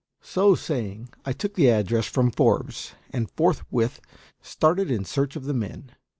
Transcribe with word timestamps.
So 0.23 0.55
saying, 0.55 1.09
I 1.25 1.31
took 1.31 1.53
the 1.53 1.69
address 1.69 2.07
from 2.07 2.31
Forbes, 2.31 2.93
and 3.11 3.29
forthwith 3.29 4.01
started 4.41 4.89
in 4.89 5.05
search 5.05 5.35
of 5.35 5.45
the 5.45 5.53
men. 5.53 5.91